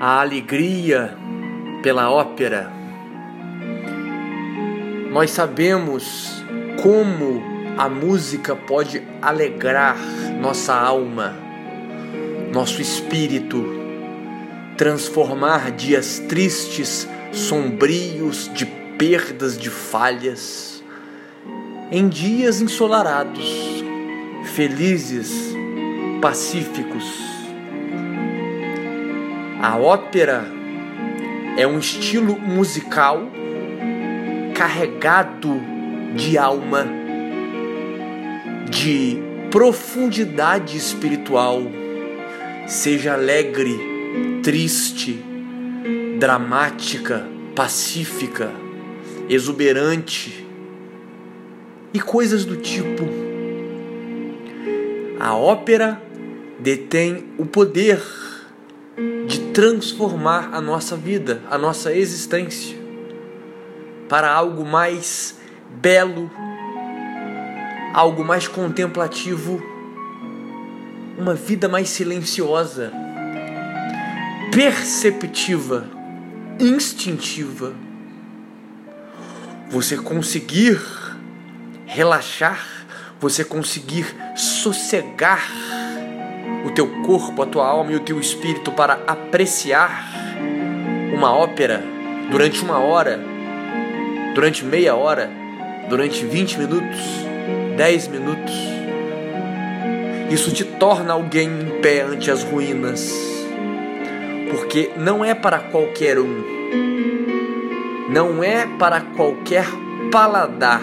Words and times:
a 0.00 0.22
alegria 0.22 1.14
pela 1.82 2.10
ópera. 2.10 2.72
Nós 5.12 5.30
sabemos 5.30 6.42
como 6.82 7.42
a 7.76 7.86
música 7.86 8.56
pode 8.56 9.02
alegrar 9.20 9.98
nossa 10.40 10.74
alma, 10.74 11.36
nosso 12.50 12.80
espírito, 12.80 13.62
transformar 14.78 15.70
dias 15.72 16.18
tristes, 16.20 17.06
sombrios, 17.30 18.50
de 18.54 18.64
perdas, 18.96 19.58
de 19.58 19.68
falhas, 19.68 20.82
em 21.92 22.08
dias 22.08 22.62
ensolarados, 22.62 23.84
felizes, 24.54 25.54
pacíficos. 26.22 27.39
A 29.62 29.76
ópera 29.76 30.46
é 31.58 31.66
um 31.66 31.78
estilo 31.78 32.40
musical 32.40 33.30
carregado 34.54 35.60
de 36.16 36.38
alma, 36.38 36.86
de 38.70 39.18
profundidade 39.50 40.78
espiritual, 40.78 41.60
seja 42.66 43.12
alegre, 43.12 43.78
triste, 44.42 45.22
dramática, 46.18 47.28
pacífica, 47.54 48.50
exuberante 49.28 50.46
e 51.92 52.00
coisas 52.00 52.46
do 52.46 52.56
tipo. 52.56 53.04
A 55.18 55.36
ópera 55.36 56.00
detém 56.58 57.24
o 57.36 57.44
poder 57.44 58.00
de 58.00 58.29
transformar 59.52 60.50
a 60.52 60.60
nossa 60.60 60.96
vida, 60.96 61.42
a 61.50 61.58
nossa 61.58 61.92
existência, 61.94 62.78
para 64.08 64.30
algo 64.30 64.64
mais 64.64 65.38
belo, 65.70 66.30
algo 67.92 68.24
mais 68.24 68.46
contemplativo, 68.48 69.62
uma 71.18 71.34
vida 71.34 71.68
mais 71.68 71.88
silenciosa, 71.90 72.92
perceptiva, 74.52 75.88
instintiva. 76.58 77.74
Você 79.68 79.96
conseguir 79.96 80.80
relaxar, 81.86 82.66
você 83.20 83.44
conseguir 83.44 84.06
sossegar 84.36 85.48
o 86.64 86.70
teu 86.70 86.86
corpo, 87.02 87.42
a 87.42 87.46
tua 87.46 87.66
alma 87.66 87.92
e 87.92 87.96
o 87.96 88.00
teu 88.00 88.20
espírito 88.20 88.70
para 88.72 89.00
apreciar 89.06 90.04
uma 91.12 91.34
ópera 91.34 91.82
durante 92.30 92.62
uma 92.62 92.78
hora, 92.78 93.20
durante 94.34 94.64
meia 94.64 94.94
hora, 94.94 95.30
durante 95.88 96.24
20 96.24 96.58
minutos, 96.58 97.00
10 97.76 98.08
minutos. 98.08 98.54
Isso 100.30 100.52
te 100.52 100.64
torna 100.64 101.12
alguém 101.12 101.48
em 101.48 101.80
pé 101.80 102.02
ante 102.02 102.30
as 102.30 102.44
ruínas, 102.44 103.12
porque 104.50 104.90
não 104.96 105.24
é 105.24 105.34
para 105.34 105.58
qualquer 105.58 106.18
um, 106.18 106.44
não 108.08 108.42
é 108.42 108.66
para 108.78 109.00
qualquer 109.00 109.66
paladar 110.12 110.80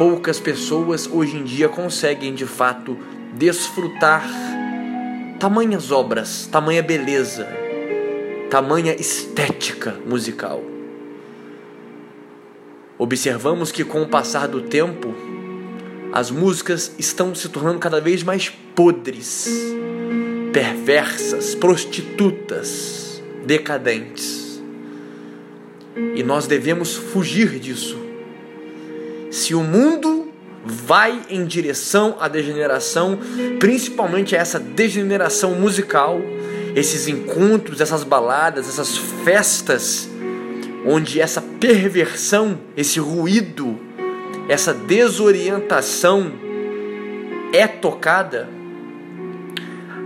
poucas 0.00 0.40
pessoas 0.40 1.06
hoje 1.06 1.36
em 1.36 1.44
dia 1.44 1.68
conseguem 1.68 2.34
de 2.34 2.46
fato 2.46 2.96
desfrutar 3.34 4.26
tamanhas 5.38 5.92
obras, 5.92 6.46
tamanha 6.46 6.82
beleza, 6.82 7.46
tamanha 8.48 8.94
estética 8.94 9.94
musical. 10.06 10.62
Observamos 12.96 13.70
que 13.70 13.84
com 13.84 14.00
o 14.00 14.08
passar 14.08 14.48
do 14.48 14.62
tempo, 14.62 15.14
as 16.14 16.30
músicas 16.30 16.94
estão 16.98 17.34
se 17.34 17.50
tornando 17.50 17.78
cada 17.78 18.00
vez 18.00 18.22
mais 18.22 18.48
podres, 18.48 19.50
perversas, 20.50 21.54
prostitutas, 21.54 23.22
decadentes. 23.44 24.62
E 26.16 26.22
nós 26.22 26.46
devemos 26.46 26.94
fugir 26.94 27.58
disso 27.58 28.08
se 29.40 29.54
o 29.54 29.62
mundo 29.62 30.28
vai 30.64 31.22
em 31.30 31.46
direção 31.46 32.16
à 32.20 32.28
degeneração, 32.28 33.18
principalmente 33.58 34.36
a 34.36 34.38
essa 34.38 34.60
degeneração 34.60 35.54
musical, 35.54 36.20
esses 36.76 37.08
encontros, 37.08 37.80
essas 37.80 38.04
baladas, 38.04 38.68
essas 38.68 38.98
festas, 39.24 40.08
onde 40.86 41.20
essa 41.20 41.40
perversão, 41.40 42.58
esse 42.76 43.00
ruído, 43.00 43.78
essa 44.48 44.74
desorientação 44.74 46.30
é 47.52 47.66
tocada, 47.66 48.48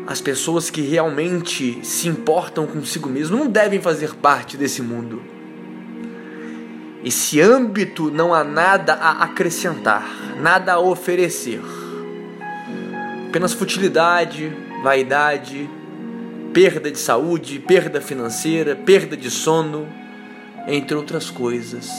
as 0.07 0.21
pessoas 0.21 0.71
que 0.71 0.83
realmente 0.83 1.81
se 1.83 2.07
importam 2.07 2.67
consigo 2.67 3.09
mesmo 3.09 3.37
não 3.37 3.49
devem 3.49 3.81
fazer 3.81 4.15
parte 4.15 4.57
desse 4.57 4.81
mundo 4.81 5.34
esse 7.05 7.39
âmbito 7.39 8.11
não 8.11 8.33
há 8.33 8.43
nada 8.43 8.95
a 8.95 9.25
acrescentar, 9.25 10.09
nada 10.41 10.73
a 10.73 10.81
oferecer. 10.81 11.61
Apenas 13.29 13.53
futilidade, 13.53 14.51
vaidade, 14.83 15.69
perda 16.55 16.91
de 16.91 16.99
saúde, 16.99 17.59
perda 17.59 18.01
financeira, 18.01 18.75
perda 18.75 19.17
de 19.17 19.31
sono, 19.31 19.87
entre 20.67 20.97
outras 20.97 21.29
coisas. 21.29 21.91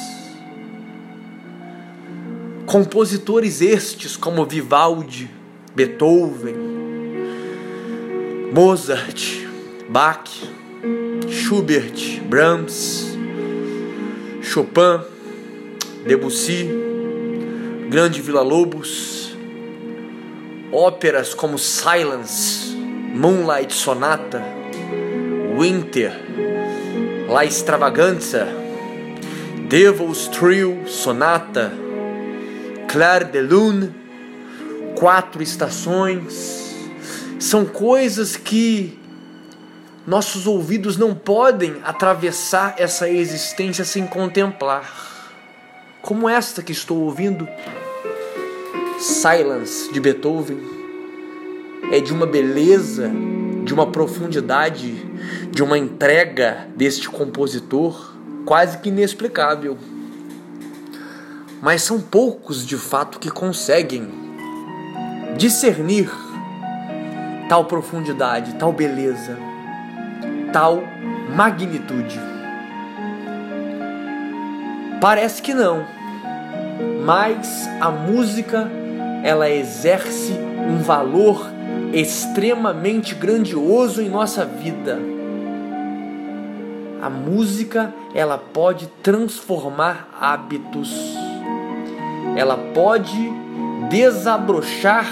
Compositores 2.65 3.61
estes 3.61 4.17
como 4.17 4.43
Vivaldi, 4.43 5.29
Beethoven, 5.75 6.55
Mozart, 8.51 9.45
Bach, 9.87 10.27
Schubert, 11.29 12.21
Brahms, 12.27 13.14
Chopin, 14.45 15.01
Debussy, 16.07 16.69
Grande 17.89 18.21
Vila 18.21 18.41
Lobos, 18.41 19.35
óperas 20.71 21.33
como 21.33 21.57
Silence, 21.57 22.75
Moonlight 23.13 23.71
Sonata, 23.71 24.43
Winter, 25.57 26.13
La 27.27 27.43
Extravaganza, 27.43 28.47
Devil's 29.67 30.27
Trio 30.27 30.87
Sonata, 30.87 31.73
Claire 32.87 33.25
de 33.25 33.41
Lune, 33.41 33.93
Quatro 34.95 35.41
Estações, 35.41 36.75
são 37.39 37.65
coisas 37.65 38.37
que 38.37 38.97
nossos 40.07 40.45
ouvidos 40.45 40.97
não 40.97 41.15
podem 41.15 41.77
atravessar 41.83 42.75
essa 42.77 43.09
existência 43.09 43.83
sem 43.83 44.05
contemplar. 44.05 44.87
Como 46.01 46.29
esta 46.29 46.61
que 46.61 46.71
estou 46.71 47.01
ouvindo, 47.01 47.47
Silence 48.99 49.91
de 49.91 49.99
Beethoven, 49.99 50.59
é 51.91 51.99
de 51.99 52.13
uma 52.13 52.27
beleza, 52.27 53.11
de 53.63 53.73
uma 53.73 53.87
profundidade, 53.87 54.93
de 55.49 55.63
uma 55.63 55.77
entrega 55.77 56.67
deste 56.75 57.09
compositor 57.09 58.13
quase 58.45 58.77
que 58.77 58.89
inexplicável. 58.89 59.75
Mas 61.63 61.81
são 61.81 61.99
poucos 61.99 62.63
de 62.63 62.77
fato 62.77 63.19
que 63.19 63.31
conseguem 63.31 64.07
discernir 65.35 66.11
tal 67.49 67.65
profundidade, 67.65 68.53
tal 68.55 68.71
beleza 68.71 69.54
tal 70.51 70.83
magnitude? 71.35 72.19
Parece 75.01 75.41
que 75.41 75.53
não, 75.53 75.85
mas 77.03 77.69
a 77.79 77.91
música 77.91 78.69
ela 79.23 79.49
exerce 79.49 80.33
um 80.67 80.77
valor 80.77 81.45
extremamente 81.93 83.13
grandioso 83.13 84.01
em 84.01 84.09
nossa 84.09 84.45
vida. 84.45 84.99
A 87.01 87.09
música 87.09 87.93
ela 88.13 88.37
pode 88.37 88.87
transformar 89.03 90.07
hábitos, 90.19 91.15
ela 92.35 92.57
pode 92.73 93.31
desabrochar 93.89 95.05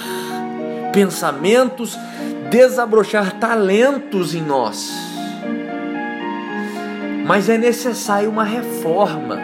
pensamentos, 0.91 1.97
desabrochar 2.49 3.39
talentos 3.39 4.33
em 4.33 4.41
nós. 4.41 5.12
Mas 7.23 7.47
é 7.47 7.57
necessário 7.57 8.29
uma 8.29 8.43
reforma. 8.43 9.39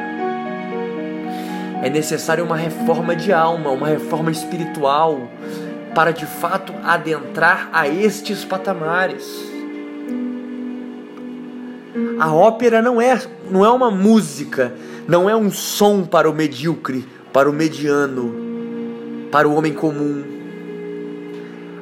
É 1.82 1.90
necessário 1.90 2.44
uma 2.44 2.58
reforma 2.58 3.16
de 3.16 3.32
alma, 3.32 3.72
uma 3.72 3.88
reforma 3.88 4.30
espiritual, 4.30 5.30
para 5.96 6.12
de 6.12 6.26
fato 6.26 6.74
adentrar 6.84 7.70
a 7.72 7.88
estes 7.88 8.44
patamares. 8.44 9.50
A 12.20 12.34
ópera 12.34 12.82
não 12.82 13.02
é, 13.02 13.18
não 13.50 13.64
é 13.64 13.70
uma 13.70 13.90
música, 13.90 14.74
não 15.08 15.30
é 15.30 15.36
um 15.36 15.50
som 15.50 16.04
para 16.04 16.30
o 16.30 16.34
medíocre, 16.34 17.08
para 17.32 17.50
o 17.50 17.54
mediano, 17.54 18.36
para 19.32 19.48
o 19.48 19.56
homem 19.56 19.74
comum. 19.74 20.24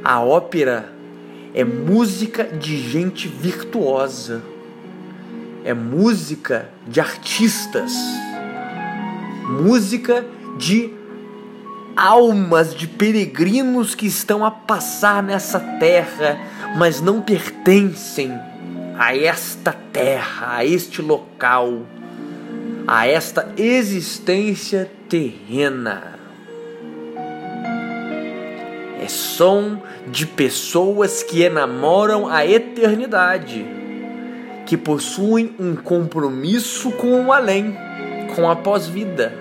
A 0.03 0.21
ópera 0.21 0.93
é 1.55 1.63
música 1.63 2.43
de 2.43 2.77
gente 2.77 3.27
virtuosa, 3.27 4.43
é 5.67 5.73
música 5.73 6.69
de 6.87 7.01
artistas, 7.01 7.91
música 9.49 10.25
de 10.57 10.93
almas 11.93 12.73
de 12.73 12.87
peregrinos 12.87 13.93
que 13.93 14.07
estão 14.07 14.45
a 14.45 14.49
passar 14.49 15.21
nessa 15.21 15.59
terra, 15.77 16.39
mas 16.77 17.01
não 17.01 17.21
pertencem 17.21 18.31
a 18.97 19.13
esta 19.13 19.73
terra, 19.91 20.55
a 20.55 20.63
este 20.63 21.01
local, 21.01 21.85
a 22.87 23.05
esta 23.05 23.51
existência 23.57 24.89
terrena. 25.09 26.17
É 29.03 29.07
som 29.09 29.81
de 30.07 30.25
pessoas 30.25 31.23
que 31.23 31.41
enamoram 31.43 32.25
a 32.25 32.45
eternidade, 32.45 33.76
que 34.67 34.75
possuem 34.75 35.55
um 35.57 35.75
compromisso 35.77 36.91
com 36.91 37.25
o 37.25 37.31
além, 37.31 37.75
com 38.35 38.49
a 38.49 38.55
pós-vida. 38.55 39.33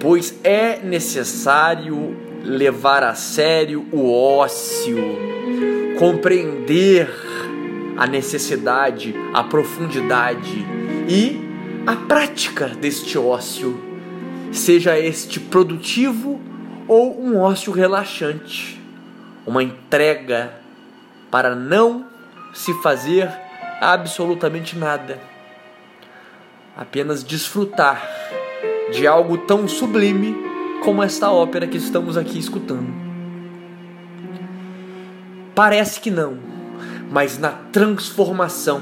Pois 0.00 0.34
é 0.42 0.80
necessário 0.82 2.16
levar 2.42 3.04
a 3.04 3.14
sério 3.14 3.86
o 3.92 4.12
ócio, 4.12 4.98
compreender 5.96 7.08
a 7.96 8.04
necessidade, 8.04 9.14
a 9.32 9.44
profundidade 9.44 10.66
e 11.08 11.40
a 11.86 11.94
prática 11.94 12.66
deste 12.66 13.16
ócio, 13.16 13.80
seja 14.50 14.98
este 14.98 15.38
produtivo 15.38 16.40
ou 16.88 17.22
um 17.22 17.38
ócio 17.38 17.72
relaxante, 17.72 18.80
uma 19.46 19.62
entrega 19.62 20.54
para 21.30 21.54
não 21.54 22.09
se 22.52 22.74
fazer 22.82 23.30
absolutamente 23.80 24.76
nada, 24.76 25.18
apenas 26.76 27.22
desfrutar 27.22 28.06
de 28.92 29.06
algo 29.06 29.38
tão 29.38 29.66
sublime 29.68 30.36
como 30.82 31.02
esta 31.02 31.30
ópera 31.30 31.66
que 31.66 31.76
estamos 31.76 32.16
aqui 32.16 32.38
escutando. 32.38 32.92
Parece 35.54 36.00
que 36.00 36.10
não, 36.10 36.38
mas 37.10 37.38
na 37.38 37.50
transformação, 37.50 38.80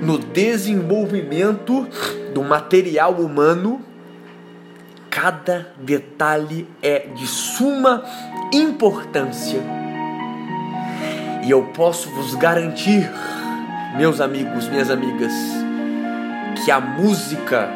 no 0.00 0.18
desenvolvimento 0.18 1.86
do 2.34 2.42
material 2.42 3.14
humano, 3.14 3.80
cada 5.10 5.72
detalhe 5.78 6.68
é 6.82 7.00
de 7.00 7.26
suma 7.26 8.02
importância. 8.52 9.81
E 11.42 11.50
eu 11.50 11.64
posso 11.74 12.08
vos 12.10 12.36
garantir, 12.36 13.10
meus 13.96 14.20
amigos, 14.20 14.68
minhas 14.68 14.90
amigas, 14.90 15.32
que 16.64 16.70
a 16.70 16.80
música 16.80 17.68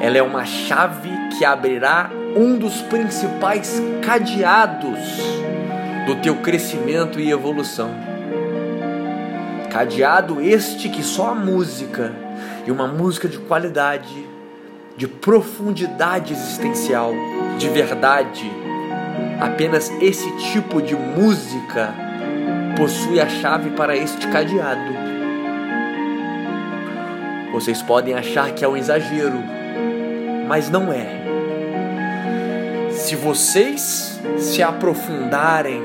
ela 0.00 0.16
é 0.16 0.22
uma 0.22 0.46
chave 0.46 1.10
que 1.36 1.44
abrirá 1.44 2.10
um 2.34 2.56
dos 2.56 2.80
principais 2.82 3.80
cadeados 4.02 4.98
do 6.06 6.16
teu 6.16 6.36
crescimento 6.36 7.20
e 7.20 7.30
evolução. 7.30 7.90
Cadeado 9.70 10.40
este 10.40 10.88
que 10.88 11.02
só 11.02 11.30
a 11.30 11.34
música, 11.34 12.10
e 12.66 12.70
uma 12.70 12.86
música 12.86 13.28
de 13.28 13.36
qualidade, 13.36 14.26
de 14.96 15.06
profundidade 15.06 16.32
existencial, 16.32 17.12
de 17.58 17.68
verdade, 17.68 18.50
apenas 19.40 19.90
esse 20.00 20.30
tipo 20.36 20.80
de 20.80 20.94
música 20.94 22.03
possui 22.76 23.20
a 23.20 23.28
chave 23.28 23.70
para 23.70 23.96
este 23.96 24.26
cadeado. 24.28 24.92
Vocês 27.52 27.80
podem 27.82 28.14
achar 28.14 28.52
que 28.52 28.64
é 28.64 28.68
um 28.68 28.76
exagero, 28.76 29.38
mas 30.48 30.68
não 30.68 30.92
é. 30.92 31.06
Se 32.90 33.14
vocês 33.14 34.20
se 34.38 34.62
aprofundarem 34.62 35.80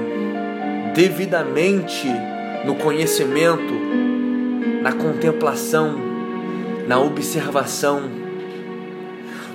devidamente 0.95 2.07
no 2.65 2.75
conhecimento, 2.75 3.73
na 4.81 4.93
contemplação, 4.93 5.95
na 6.87 6.99
observação, 6.99 8.09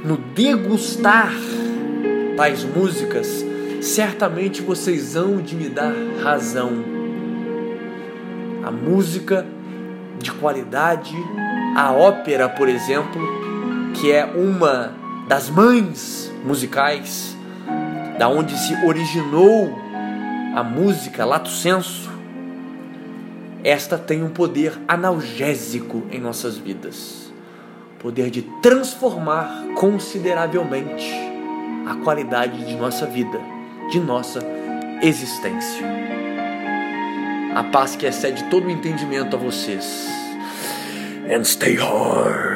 no 0.04 0.16
degustar 0.16 1.32
tais 2.36 2.62
músicas, 2.62 3.44
certamente 3.80 4.62
vocês 4.62 5.16
hão 5.16 5.38
de 5.38 5.56
me 5.56 5.68
dar 5.68 5.94
razão. 6.22 6.93
A 8.64 8.70
música 8.70 9.46
de 10.18 10.32
qualidade, 10.32 11.14
a 11.76 11.92
ópera, 11.92 12.48
por 12.48 12.68
exemplo, 12.68 13.20
que 13.94 14.10
é 14.10 14.24
uma 14.24 14.94
das 15.28 15.50
mães 15.50 16.32
musicais, 16.44 17.36
da 18.18 18.28
onde 18.28 18.56
se 18.56 18.74
originou 18.86 19.76
a 20.54 20.62
música, 20.62 21.24
lato 21.24 21.48
senso, 21.48 22.10
esta 23.62 23.98
tem 23.98 24.22
um 24.22 24.30
poder 24.30 24.78
analgésico 24.86 26.02
em 26.10 26.20
nossas 26.20 26.56
vidas 26.56 27.24
poder 28.04 28.28
de 28.28 28.42
transformar 28.60 29.64
consideravelmente 29.76 31.10
a 31.86 31.94
qualidade 32.04 32.66
de 32.66 32.76
nossa 32.76 33.06
vida, 33.06 33.40
de 33.90 33.98
nossa 33.98 34.40
existência. 35.00 36.13
A 37.54 37.62
paz 37.62 37.94
que 37.94 38.04
excede 38.04 38.42
todo 38.50 38.66
o 38.66 38.70
entendimento 38.70 39.36
a 39.36 39.38
vocês. 39.38 40.08
And 41.30 41.44
stay 41.44 41.76
hard. 41.76 42.53